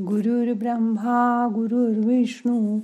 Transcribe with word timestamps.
गुरुर्ब्रह्मा 0.00 1.48
गुरुर्विष्णू 1.54 2.76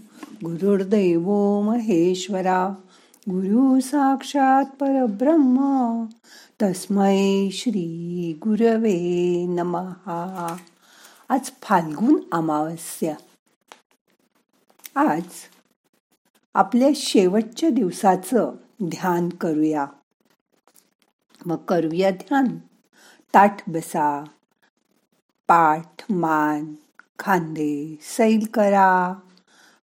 गुरुर्दैव 0.45 1.61
महेश्वरा 1.61 2.69
गुरु 3.31 3.81
साक्षात 3.81 4.65
परब्रह्म 4.65 5.57
तस्मै 6.63 7.49
श्री 7.53 8.39
गुरवे 8.43 9.47
नमहा. 9.47 10.57
आज 11.29 11.51
फाल्गुन 11.63 12.17
अमावस्या. 12.33 13.15
आज 15.01 15.25
आपल्या 16.55 16.91
शेवटच्या 16.97 17.71
दिवसाचं 17.71 18.53
ध्यान 18.85 19.29
करूया. 19.29 19.87
मग 21.47 21.57
करूया 21.57 22.11
ध्यान. 22.11 22.47
ताठ 23.35 23.71
बसा. 23.71 24.25
पाठ 25.49 26.05
मान. 26.11 26.75
खांदे 27.19 27.99
सैल 28.03 28.47
करा 28.55 29.15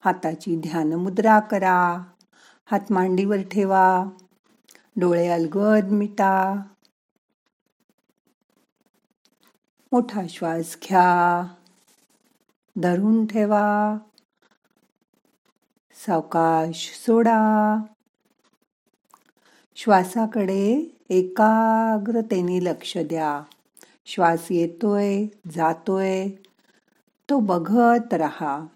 हाताची 0.04 0.56
ध्यान 0.56 0.92
मुद्रा 0.92 1.40
करा 1.40 2.04
हात 2.64 2.92
मांडीवर 2.92 3.36
ठेवा 3.36 4.04
डोळे 4.96 5.28
अलगद 5.28 5.84
मिटा. 5.90 6.54
मोठा 9.92 10.20
श्वास 10.28 10.76
घ्या 10.88 11.46
धरून 12.82 13.26
ठेवा 13.26 13.98
सावकाश 16.06 17.02
सोडा. 17.06 17.76
श्वासाकडे 19.76 20.96
एकाग्रतेने 21.10 22.64
लक्ष 22.64 22.96
द्या. 22.96 23.42
श्वास 24.06 24.46
येतोय 24.50 25.26
जातोय 25.54 26.28
तो 27.30 27.38
बघत 27.38 28.14
राहा. 28.14 28.66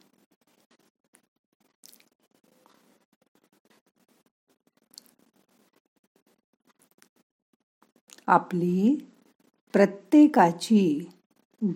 आपली 8.26 8.96
प्रत्येकाची 9.72 11.08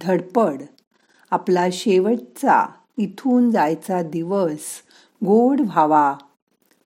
धडपड 0.00 0.62
आपला 1.30 1.66
शेवटचा 1.72 2.66
इथून 2.98 3.50
जायचा 3.50 4.02
दिवस 4.02 4.60
गोड 5.26 5.60
व्हावा 5.60 6.14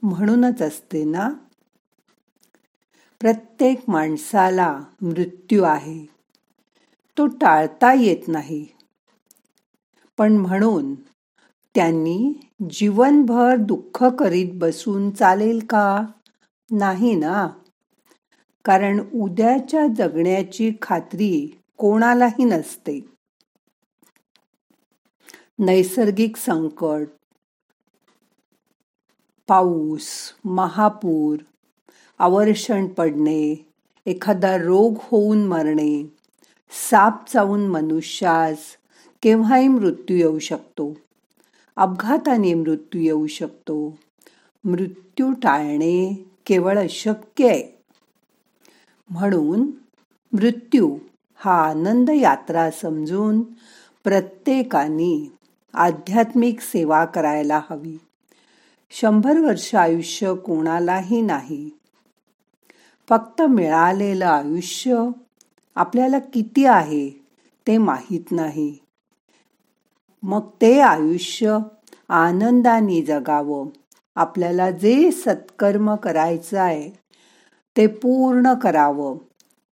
म्हणूनच 0.03 0.63
असते 0.63 1.05
ना? 1.05 1.31
प्रत्येक 3.21 3.79
माणसाला 3.89 4.81
मृत्यू 5.01 5.63
आहे. 5.63 6.07
तो 7.19 7.27
टाळता 7.27 7.93
येत 7.93 8.29
नाही. 8.29 8.67
पण 10.19 10.33
म्हणून 10.33 10.95
त्यांनी 11.75 12.33
जीवनभर 12.71 13.57
दुःख 13.57 14.05
करीत 14.05 14.51
बसून 14.55 15.11
चालेल 15.11 15.67
का? 15.71 16.07
नाही 16.71 17.15
ना. 17.15 17.49
कारण 18.65 19.01
उद्याच्या 19.15 19.87
जगण्याची 19.97 20.73
खात्री 20.83 21.61
कोणालाही 21.79 22.45
नसते. 22.45 23.01
नैसर्गिक 25.59 26.37
संकट 26.37 27.07
पाऊस 29.49 30.09
महापूर 30.45 31.37
आवर्षण 32.19 32.87
पडणे 32.87 33.55
एखादा 34.07 34.57
रोग 34.57 34.95
होऊन 35.03 35.47
मरणे 35.47 36.05
साप 36.91 37.29
चावून 37.29 37.67
मनुष्यास 37.67 38.59
केव्हाही 39.23 39.69
मृत्यू 39.69 40.17
येऊ 40.17 40.39
शकतो. 40.39 40.97
अपघाताने 41.77 42.55
मृत्यू 42.55 43.01
येऊ 43.01 43.27
शकतो. 43.27 43.99
मृत्यू 44.65 45.33
टाळणे 45.33 46.27
केवळ 46.47 46.79
अशक्य 46.79 47.49
आहे. 47.49 47.83
म्हणून 49.11 49.71
मृत्यू 50.33 50.99
हा 51.35 51.65
आनंद 51.65 52.11
यात्रा 52.11 52.71
समजून 52.71 53.43
प्रत्येकाने 54.05 55.33
आध्यात्मिक 55.75 56.61
सेवा 56.61 57.05
करायला 57.05 57.61
हवी. 57.71 57.99
शंभर 58.91 59.39
वर्ष 59.39 59.75
आयुष्य 59.75 60.35
कोणालाही 60.35 61.21
नाही. 61.21 61.71
फक्त 63.09 63.43
मिळालेलं 63.43 64.27
आयुष्य 64.27 65.09
आपल्याला 65.75 66.19
किती 66.19 66.65
आहे 66.65 67.11
ते 67.67 67.79
माहीत 67.79 68.33
नाही. 68.33 68.79
मग 70.23 70.51
ते 70.61 70.81
आयुष्य 70.81 71.59
आनंदाने 72.11 73.01
जगावं. 73.03 73.69
आपल्याला 74.17 74.71
जे 74.71 75.11
सत्कर्म 75.13 75.95
करायचं 75.95 76.59
आहे 76.61 76.89
ते 77.77 77.87
पूर्ण 77.87 78.55
करावं. 78.55 79.17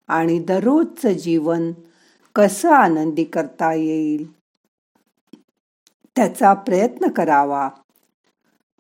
आणि 0.09 0.39
दररोजचं 0.39 1.13
जीवन 1.13 1.71
कसं 2.37 2.73
आनंदी 2.73 3.25
करता 3.25 3.73
येईल 3.73 4.27
त्याचा 6.17 6.53
प्रयत्न 6.55 7.09
करावा. 7.09 7.69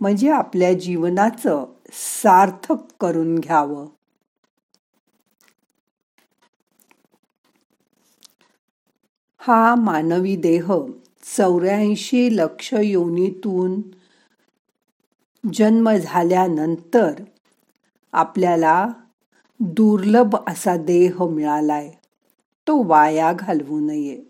म्हणजे 0.00 0.30
आपल्या 0.30 0.72
जीवनाचं 0.72 1.64
सार्थक 1.92 2.86
करून 3.00 3.34
घ्यावं. 3.38 3.86
हा 9.40 9.74
मानवी 9.74 10.36
देह 10.36 10.72
चौऱ्याऐंशी 11.22 12.36
लक्ष 12.36 12.74
योनीतून 12.74 13.82
जन्म 15.52 15.90
झाल्यानंतर 15.90 17.12
आपल्याला 18.12 18.88
दुर्लभ 19.60 20.36
असा 20.46 20.76
देह 20.76 21.24
मिळालाय. 21.24 21.90
तो 22.66 22.82
वाया 22.82 23.32
घालवू 23.32 23.80
नये. 23.80 24.22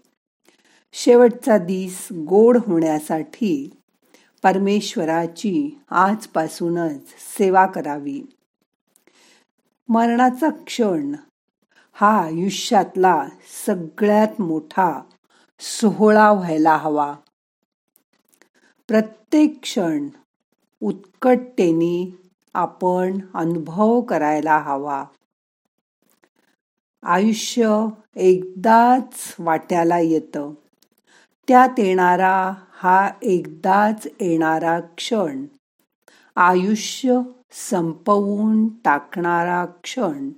शेवटचा 0.93 1.59
दिस 1.59 2.09
गोड 2.12 2.59
होण्यासाठी 2.67 3.77
परमेश्वराची 4.43 5.78
आजपासूनच 5.91 7.01
सेवा 7.39 7.67
करावी. 7.67 8.22
मरणाचा 9.89 10.49
क्षण 10.49 11.15
हा 11.93 12.22
आयुष्यातला 12.22 13.28
सगळ्यात 13.67 14.41
मोठा 14.41 15.03
सोहळा 15.62 16.32
व्हायला 16.32 16.76
हवा. 16.76 17.16
प्रत्येक 18.88 19.59
क्षण 19.62 20.09
उत्कटतेने 20.82 22.19
आपण 22.54 23.19
अनुभव 23.34 24.00
करायला 24.00 24.59
हवा. 24.59 25.04
आयुष्य 27.03 27.87
एकदाच 28.16 29.37
वाट्याला 29.38 29.98
येतं. 29.98 30.53
त्यात 31.48 31.69
येणारा 31.78 32.54
हा 32.72 33.10
एकदाच 33.22 34.06
येणारा 34.21 34.81
क्षण. 34.81 35.44
आयुष्य 36.37 37.21
संपवून 37.53 38.69
टाकणारा 38.69 39.66
क्षण. 39.66 40.31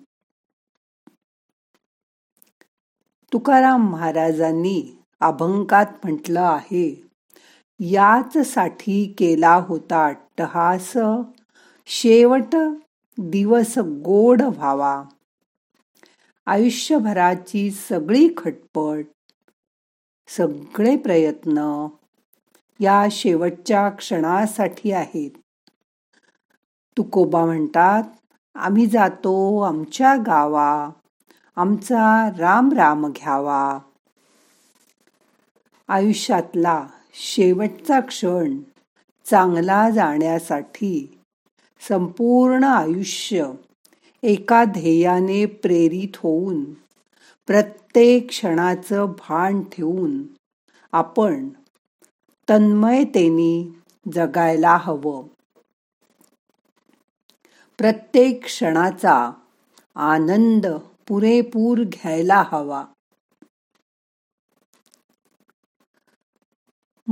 तुकाराम 3.32 3.90
महाराजांनी 3.90 5.01
अभंगात 5.22 5.86
म्हटलं 6.04 6.40
आहे. 6.40 7.04
याच 7.80 8.38
साठी 8.38 9.14
केला 9.18 9.54
होता 9.54 10.06
अट्टहास. 10.06 10.92
शेवट 11.86 12.56
दिवस 13.18 13.78
गोड 13.78 14.42
व्हावा. 14.42 15.02
आयुष्यभराची 16.46 17.70
सगळी 17.70 18.28
खटपट 18.36 19.04
सगळे 20.28 20.96
प्रयत्न 20.96 21.86
या 22.80 23.06
शेवटच्या 23.10 23.88
क्षणासाठी 23.88 24.92
आहेत. 24.92 25.30
तुकोबा 26.96 27.44
म्हणतात 27.44 28.02
आम्ही 28.54 28.86
जातो 28.86 29.60
आमच्या 29.60 30.16
गावा 30.16 30.90
आमचा 31.56 32.30
राम 32.38 32.72
राम 32.72 33.06
घ्यावा. 33.06 33.78
आयुष्यातला 35.92 36.86
शेवटचा 37.14 38.00
क्षण 38.00 38.58
चांगला 39.24 39.90
जाण्यासाठी 39.90 41.18
संपूर्ण 41.88 42.64
आयुष्य 42.64 43.50
एका 44.22 44.64
ध्येयाने 44.64 45.46
प्रेरित 45.46 46.16
होऊन 46.16 46.64
प्रत्येक 47.46 48.28
क्षणाचं 48.28 49.04
भान 49.04 49.60
ठेवून 49.60 50.22
आपण 50.92 51.48
तन्मयतेने 52.48 53.68
जगायला 54.12 54.76
हवं. 54.76 55.24
प्रत्येक 57.78 58.44
क्षणाचा 58.44 59.32
आनंद 59.94 60.66
पुरेपूर 61.08 61.78
घ्यायला 61.82 62.44
हवा. 62.52 62.84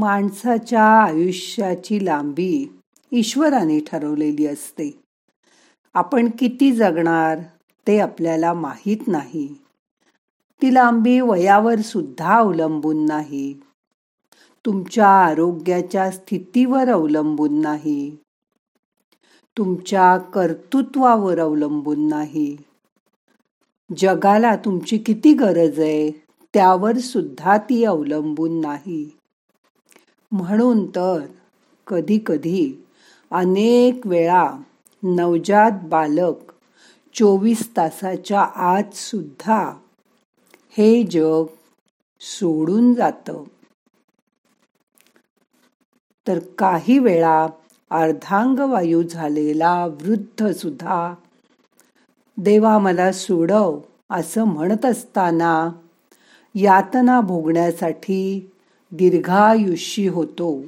माणसाच्या 0.00 0.84
आयुष्याची 0.84 2.04
लांबी 2.04 2.78
ईश्वराने 3.12 3.80
ठरवलेली 3.80 4.46
असते. 4.46 5.00
आपण 5.94 6.28
किती 6.38 6.72
जगणार 6.72 7.38
ते 7.86 8.00
आपल्याला 8.00 8.52
माहीत 8.52 8.96
नाही. 9.06 9.54
ती 10.62 10.74
लांबी 10.74 11.20
वयावर 11.20 11.76
सुद्धा 11.76 12.36
अवलंबून 12.38 13.06
नाही. 13.06 13.60
तुमच्या 14.66 15.08
आरोग्याच्या 15.08 16.10
स्थितीवर 16.10 16.88
अवलंबून 16.88 17.60
नाही. 17.60 18.16
तुमच्या 19.58 20.18
कर्तृत्वावर 20.18 21.38
अवलंबून 21.38 22.08
नाही. 22.08 22.56
जगाला 23.96 24.56
तुमची 24.56 24.98
किती 24.98 25.32
गरज 25.32 25.80
आहे 25.80 26.10
त्यावर 26.54 26.98
सुद्धा 26.98 27.56
ती 27.56 27.84
अवलंबून 27.84 28.60
नाही. 28.60 29.10
म्हणून 30.32 30.86
तर 30.86 31.18
कधी 31.86 32.18
कधी 32.26 32.86
अनेक 33.30 34.06
वेळा 34.06 34.50
नवजात 35.02 35.70
बालक 35.82 36.52
चोवीस 37.14 37.76
तासाच्या 37.76 38.40
आत 38.40 38.94
सुद्धा 38.94 39.74
हे 40.78 41.02
जग 41.02 41.44
सोडून 42.20 42.94
जातं. 42.94 43.44
तर 46.28 46.38
काही 46.38 46.98
वेळा 46.98 47.46
अर्धांगवायू 47.90 49.02
झालेला 49.02 49.86
वृद्ध 49.86 50.50
सुद्धा 50.50 51.14
देवा 52.36 52.78
मला 52.78 53.12
सोडव 53.12 53.80
असं 54.10 54.44
म्हणत 54.44 54.84
असताना 54.84 55.70
यातना 56.54 57.20
भोगण्यासाठी 57.20 58.49
दीर्घायुषी 58.92 60.08
होतो. 60.08 60.62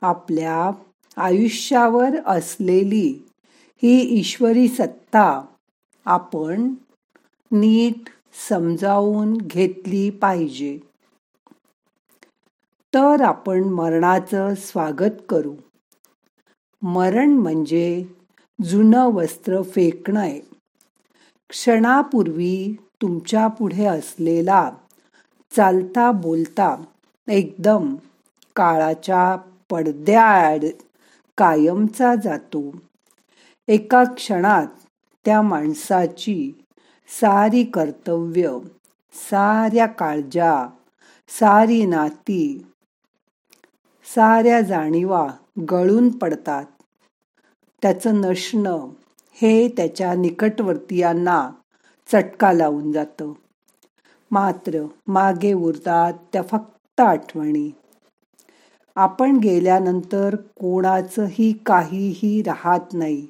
आपल्या 0.00 0.70
आयुष्यावर 1.16 2.08
असलेली 2.26 3.28
ही 3.82 4.18
ईश्वरी 4.18 4.68
सत्ता 4.68 5.42
आपण 6.04 6.74
नीट 7.52 8.10
समजावून 8.48 9.36
घेतली 9.36 10.10
पाहिजे. 10.10 10.78
तर 12.94 13.20
आपण 13.20 13.64
मरणाचं 13.64 14.54
स्वागत 14.54 15.22
करू. 15.28 15.54
मरण 16.82 17.30
म्हणजे 17.30 18.04
जुनं 18.64 19.06
वस्त्र 19.12 19.62
फेकणं 19.62 20.20
आहे. 20.20 20.40
क्षणापूर्वी 21.48 22.76
तुमच्यापुढे 23.02 23.84
असलेला 23.84 24.70
चालता 25.56 26.12
बोलता 26.12 26.76
एकदम 27.28 27.94
काळाच्या 28.56 29.36
पडद्याआड 29.70 30.64
कायमचा 31.38 32.14
जातो. 32.14 32.76
एका 33.68 34.04
क्षणात 34.04 34.66
त्या 35.24 35.42
माणसाची 35.42 36.52
सारी 37.08 37.64
कर्तव्य 37.64 38.58
साऱ्या 39.12 39.86
काळजा 39.86 40.66
सारी 41.28 41.84
नाती 41.84 42.66
साऱ्या 44.04 44.60
जाणीवा 44.60 45.26
गळून 45.70 46.08
पडतात. 46.08 46.64
त्याचं 47.82 48.20
नसणं 48.20 48.88
हे 49.32 49.68
त्याच्या 49.68 50.14
निकटवर्तीयांना 50.14 51.50
चटका 52.12 52.52
लावून 52.52 52.92
जातं. 52.92 53.32
मात्र 54.30 54.84
मागे 55.06 55.52
उरतात 55.52 56.12
त्या 56.32 56.42
फक्त 56.42 57.00
आठवणी. 57.00 57.70
आपण 58.96 59.36
गेल्यानंतर 59.36 60.34
कोणाचंही 60.34 61.52
काहीही 61.66 62.42
राहत 62.42 62.92
नाही 62.92 63.26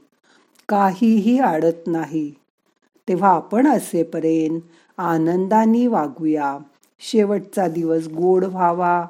काहीही 0.68 1.38
आडत 1.38 1.86
नाही. 1.86 2.34
तेव्हा 3.08 3.30
आपण 3.30 3.66
असेपर्यंत 3.66 4.60
आनंदाने 4.98 5.86
वागूया. 5.86 6.58
शेवटचा 7.00 7.68
दिवस 7.68 8.06
गोड 8.06 8.44
व्हावा. 8.44 9.06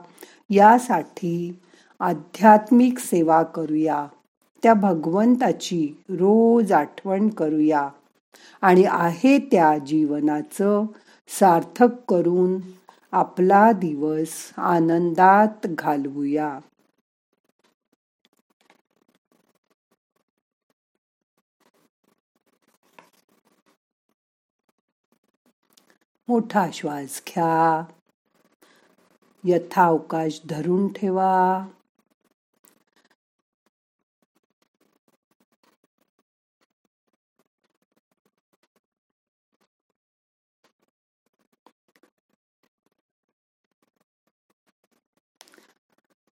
यासाठी 0.51 1.61
आध्यात्मिक 2.01 2.99
सेवा 2.99 3.43
करूया. 3.43 4.07
त्या 4.63 4.75
भगवंताची 4.75 5.87
रोज 6.11 6.73
आठवण 6.73 7.29
करूया. 7.29 7.89
आणि 8.63 8.85
आहे 8.89 9.39
त्या 9.39 9.79
जीवनाचं 9.79 10.85
सार्थक 11.31 11.89
करून 12.09 12.61
आपला 13.13 13.73
दिवस 13.73 14.53
आनंदात 14.57 15.67
घालवूया. 15.67 16.59
मोठा 26.29 26.67
श्वास 26.73 27.23
घ्या. 27.29 27.85
यथावकाश 29.45 30.41
धरून 30.51 30.93
ठेवा. 30.93 31.67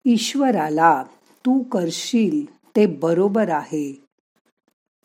ईश्वराला 0.06 1.04
तू 1.46 1.64
करशील 1.64 2.56
ते 2.76 2.86
बरोबर 2.86 3.50
आहे. 3.50 4.06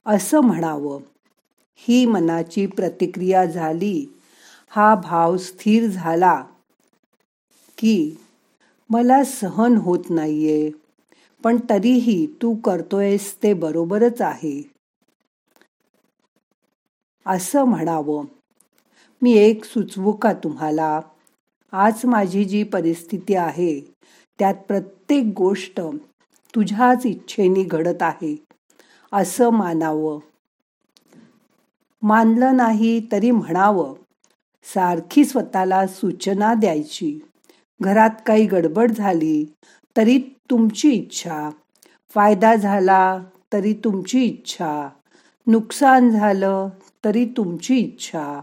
असं 0.06 0.40
म्हणावं. 0.40 1.00
ही 1.76 2.06
मनाची 2.06 2.66
प्रतिक्रिया 2.66 3.44
झाली. 3.44 4.06
हा 4.68 4.94
भाव 4.94 5.36
स्थिर 5.36 5.86
झाला 5.86 6.44
की 7.78 8.16
मला 8.90 9.24
सहन 9.24 9.76
होत 9.76 10.04
नाहीये. 10.10 10.70
पण 11.44 11.56
तरीही 11.70 12.26
तू 12.26 12.54
करतोयस 12.54 13.42
ते 13.42 13.54
बरोबरच 13.54 14.20
आहे. 14.20 14.62
असं 17.26 17.64
म्हणावं. 17.64 18.24
मी 19.22 19.32
एक 19.32 19.64
सुचवू 19.64 20.12
का 20.12 20.32
तुम्हाला? 20.32 21.00
आज 21.72 22.00
माझी 22.04 22.44
जी 22.44 22.62
परिस्थिती 22.62 23.34
आहे 23.34 23.97
त्यात 24.38 24.54
प्रत्येक 24.54 25.32
गोष्ट 25.36 25.80
तुझ्याच 26.54 27.06
इच्छेने 27.06 27.62
घडत 27.62 28.02
आहे 28.02 28.44
असं 29.12 29.50
मानावं. 29.50 30.18
मानलं 32.02 32.56
नाही 32.56 33.06
तरी 33.12 33.30
म्हणावं 33.30 33.94
सारखी 34.64 35.24
स्वतःला 35.24 35.86
सूचना 35.86 36.54
द्यायची. 36.54 37.18
घरात 37.80 38.10
काही 38.26 38.46
गडबड 38.46 38.90
झाली 38.90 39.52
तरी 39.96 40.18
तुमची 40.18 40.90
इच्छा. 40.90 41.50
फायदा 42.14 42.54
झाला 42.54 43.18
तरी 43.52 43.72
तुमची 43.72 44.24
इच्छा. 44.24 44.88
नुकसान 45.46 46.10
झालं 46.10 46.68
तरी 47.04 47.24
तुमची 47.24 47.76
इच्छा. 47.76 48.40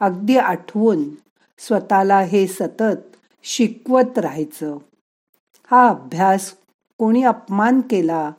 अगदी 0.00 0.36
आठवून 0.36 1.04
स्वतःला 1.58 2.20
हे 2.20 2.46
सतत 2.46 3.16
शिकवत 3.42 4.18
राहायचं. 4.18 4.78
हा 5.70 5.88
अभ्यास 5.88 6.54
कोणी 6.98 7.22
अपमान 7.22 7.80
केला 7.80 8.32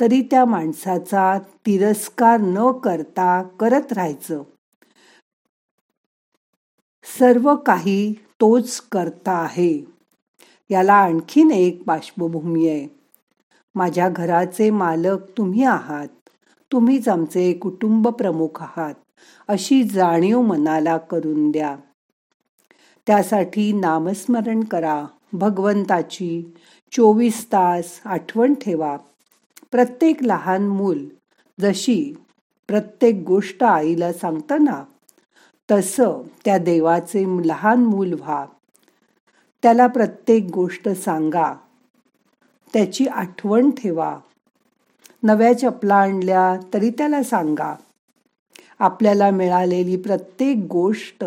तरी 0.00 0.22
त्या 0.22 0.44
माणसाचा 0.44 1.38
तिरस्कार 1.38 2.40
न 2.40 2.72
करता 2.72 3.42
करत 3.42 3.92
राहायचं. 3.92 4.42
सर्व 7.18 7.56
काही 7.56 8.12
तोच 8.12 8.80
करता 8.80 9.32
आहे. 9.32 9.84
याला 10.70 10.94
आणखीन 10.94 11.50
एक 11.50 11.84
पार्श्वभूमी 11.84 12.68
आहे. 12.68 12.88
माझ्या 13.74 14.08
घराचे 14.08 14.70
मालक 14.70 15.18
तुम्ही 15.38 15.64
आहात. 15.64 16.08
तुम्हीच 16.72 17.08
आमचे 17.08 17.52
कुटुंब 17.52 18.08
प्रमुख 18.08 18.62
आहात. 18.62 18.94
अशी 19.48 19.82
जाणीव 19.82 20.40
मनाला 20.40 20.96
करून 20.96 21.50
द्या. 21.50 21.76
त्यासाठी 23.06 23.72
नामस्मरण 23.72 24.64
करा. 24.64 25.04
भगवंताची 25.32 26.54
चोवीस 26.92 27.46
तास 27.46 28.00
आठवण 28.04 28.54
ठेवा. 28.54 28.96
प्रत्येक 29.70 30.22
लहान 30.22 30.68
मूल 30.68 31.08
जशी 31.60 32.14
प्रत्येक 32.68 33.24
गोष्ट 33.26 33.64
आईला 33.64 34.12
सांगताना 34.12 34.84
तसं 35.70 36.22
त्या 36.44 36.58
देवाचे 36.58 37.48
लहान 37.48 37.84
मूल 37.84 38.12
व्हा. 38.12 38.46
त्याला 39.62 39.86
प्रत्येक 39.86 40.46
गोष्ट 40.54 40.88
सांगा. 40.88 41.54
त्याची 42.72 43.06
आठवण 43.06 43.70
ठेवा. 43.70 44.18
नव्या 45.22 45.58
चपला 45.58 45.94
आणल्या 45.94 46.56
तरी 46.74 46.90
त्याला 46.90 47.22
सांगा. 47.22 47.74
आपल्याला 48.78 49.30
मिळालेली 49.30 49.96
प्रत्येक 49.96 50.56
गोष्ट 50.70 51.24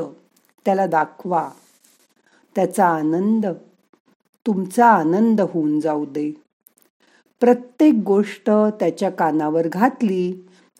त्याला 0.65 0.87
दाखवा. 0.87 1.49
त्याचा 2.55 2.87
आनंद 2.87 3.45
तुमचा 4.48 4.86
आनंद 4.88 5.41
होऊन 5.41 5.79
जाऊ 5.79 6.05
दे. 6.05 6.31
प्रत्येक 7.39 7.93
गोष्ट 8.05 8.50
त्याच्या 8.50 9.10
कानावर 9.10 9.67
घातली 9.67 10.31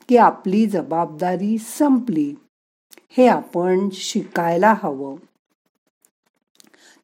की 0.10 0.18
आपली 0.18 0.66
जबाबदारी 0.66 1.58
संपली. 1.58 2.36
हे 3.10 3.28
आपण 3.28 3.90
शिकायला 3.94 4.74
हवं. 4.84 5.16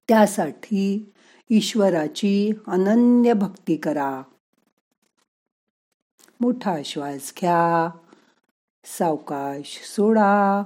त्यासाठी 0.07 1.13
ईश्वराची 1.49 2.51
अनन्य 2.67 3.33
भक्ती 3.33 3.75
करा. 3.77 4.21
मोठा 6.41 6.77
श्वास 6.85 7.33
घ्या. 7.41 7.97
सावकाश 8.85 9.81
सोडा. 9.83 10.63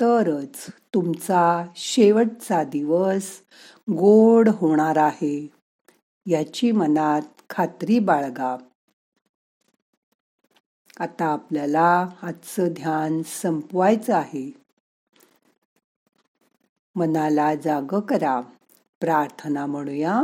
तरच 0.00 0.66
तुमचा 0.96 1.64
शेवटचा 1.76 2.64
दिवस 2.64 3.40
गोड 3.90 4.48
होणार 4.48 4.96
आहे 4.96 5.48
याची 6.26 6.72
मनात 6.72 7.22
खात्री 7.50 7.98
बाळगा. 7.98 8.56
आता 11.00 11.24
आपल्याला 11.24 12.08
आजचं 12.22 12.68
ध्यान 12.68 13.22
संपवायचं 13.22 14.14
आहे. 14.14 14.54
मनाला 16.96 17.54
जाग 17.54 18.00
करा. 18.00 18.40
प्रार्थना 19.00 19.66
म्हणूया. 19.66 20.22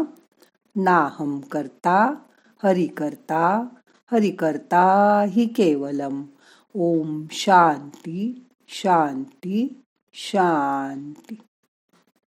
नाहम 0.77 1.41
करता 1.41 2.15
हरि 2.63 2.87
करता 2.87 3.65
हरि 4.13 4.31
करता 4.31 4.85
हि 5.29 5.47
केवलम. 5.47 6.23
ओम 6.75 7.27
शांती 7.31 8.49
शांती. 8.69 9.82
शांती. 10.15 11.37